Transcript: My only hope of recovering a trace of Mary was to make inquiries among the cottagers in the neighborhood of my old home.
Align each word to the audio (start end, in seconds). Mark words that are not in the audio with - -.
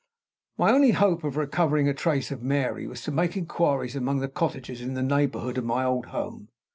My 0.57 0.71
only 0.71 0.93
hope 0.93 1.23
of 1.23 1.37
recovering 1.37 1.87
a 1.87 1.93
trace 1.93 2.31
of 2.31 2.41
Mary 2.41 2.87
was 2.87 3.03
to 3.03 3.11
make 3.11 3.37
inquiries 3.37 3.95
among 3.95 4.17
the 4.17 4.27
cottagers 4.27 4.81
in 4.81 4.95
the 4.95 5.03
neighborhood 5.03 5.59
of 5.59 5.65
my 5.65 5.83
old 5.83 6.07
home. 6.07 6.49